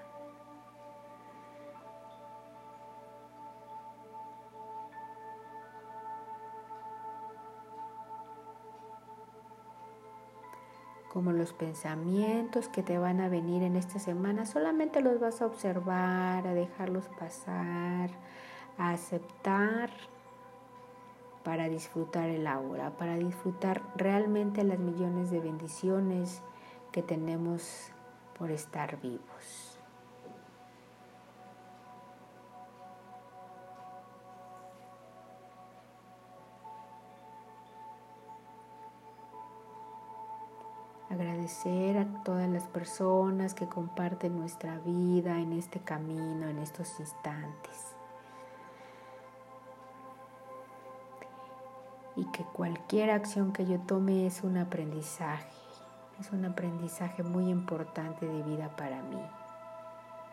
Como 11.17 11.33
los 11.33 11.55
pensamientos 11.55 12.69
que 12.69 12.83
te 12.83 12.99
van 12.99 13.23
a 13.23 13.31
venir 13.31 13.63
en 13.63 13.77
esta 13.77 13.99
semana, 13.99 14.45
solamente 14.45 15.01
los 15.01 15.19
vas 15.19 15.41
a 15.41 15.47
observar, 15.47 16.47
a 16.47 16.53
dejarlos 16.53 17.09
pasar, 17.19 18.11
a 18.77 18.91
aceptar 18.91 19.89
para 21.43 21.71
disfrutar 21.71 22.29
el 22.29 22.47
aura, 22.47 22.99
para 22.99 23.17
disfrutar 23.17 23.81
realmente 23.97 24.63
las 24.63 24.79
millones 24.79 25.31
de 25.31 25.41
bendiciones 25.41 26.43
que 26.93 27.01
tenemos 27.01 27.93
por 28.39 28.51
estar 28.51 29.01
vivos. 29.01 29.66
Agradecer 41.17 41.99
a 41.99 42.07
todas 42.23 42.49
las 42.49 42.65
personas 42.65 43.55
que 43.55 43.67
comparten 43.67 44.39
nuestra 44.39 44.79
vida 44.79 45.41
en 45.41 45.53
este 45.53 45.81
camino, 45.81 46.49
en 46.49 46.59
estos 46.59 47.01
instantes. 47.01 47.97
Y 52.17 52.25
que 52.27 52.45
cualquier 52.45 53.11
acción 53.11 53.53
que 53.53 53.67
yo 53.67 53.79
tome 53.81 54.27
es 54.27 54.43
un 54.43 54.59
aprendizaje, 54.59 55.51
es 56.21 56.31
un 56.33 56.45
aprendizaje 56.45 57.23
muy 57.23 57.49
importante 57.51 58.27
de 58.27 58.43
vida 58.43 58.75
para 58.77 59.03
mí. 59.03 59.23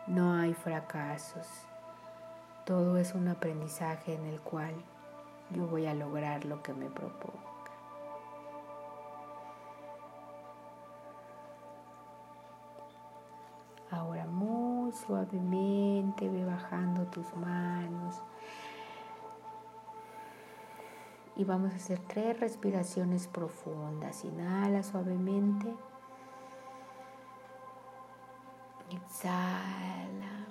No 0.06 0.34
hay 0.34 0.54
fracasos, 0.54 1.46
todo 2.64 2.98
es 2.98 3.14
un 3.14 3.28
aprendizaje 3.28 4.14
en 4.14 4.26
el 4.26 4.40
cual 4.40 4.74
yo 5.50 5.66
voy 5.66 5.86
a 5.86 5.94
lograr 5.94 6.44
lo 6.44 6.62
que 6.62 6.72
me 6.72 6.90
propongo. 6.90 7.53
Ahora 13.94 14.26
muy 14.26 14.90
suavemente 14.90 16.28
ve 16.28 16.44
bajando 16.44 17.06
tus 17.06 17.32
manos. 17.36 18.20
Y 21.36 21.44
vamos 21.44 21.72
a 21.72 21.76
hacer 21.76 22.00
tres 22.00 22.40
respiraciones 22.40 23.28
profundas. 23.28 24.24
Inhala 24.24 24.82
suavemente. 24.82 25.72
Exhala. 28.90 30.46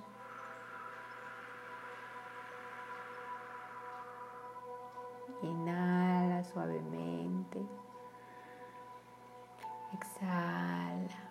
Inhala 5.42 6.44
suavemente. 6.46 7.62
Exhala. 9.92 11.23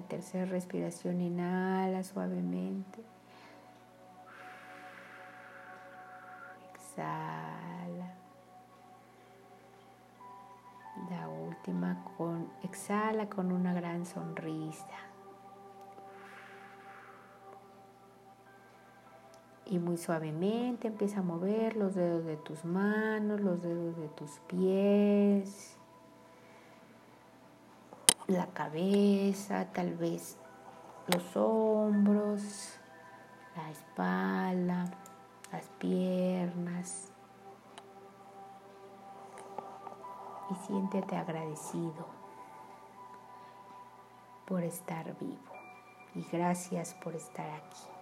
La 0.00 0.06
tercera 0.06 0.46
respiración, 0.46 1.20
inhala 1.20 2.02
suavemente. 2.02 3.04
Exhala. 6.74 8.14
La 11.10 11.28
última 11.28 12.02
con 12.16 12.48
exhala 12.62 13.28
con 13.28 13.52
una 13.52 13.74
gran 13.74 14.06
sonrisa. 14.06 14.86
Y 19.66 19.78
muy 19.78 19.98
suavemente 19.98 20.88
empieza 20.88 21.20
a 21.20 21.22
mover 21.22 21.76
los 21.76 21.94
dedos 21.94 22.24
de 22.24 22.38
tus 22.38 22.64
manos, 22.64 23.42
los 23.42 23.60
dedos 23.60 23.98
de 23.98 24.08
tus 24.08 24.40
pies 24.48 25.79
la 28.30 28.46
cabeza, 28.48 29.66
tal 29.72 29.96
vez 29.96 30.38
los 31.08 31.36
hombros, 31.36 32.78
la 33.56 33.70
espalda, 33.70 34.90
las 35.52 35.66
piernas. 35.78 37.12
Y 40.50 40.54
siéntete 40.66 41.16
agradecido 41.16 42.06
por 44.46 44.62
estar 44.64 45.16
vivo. 45.18 45.52
Y 46.14 46.24
gracias 46.30 46.94
por 46.94 47.14
estar 47.14 47.48
aquí. 47.50 47.99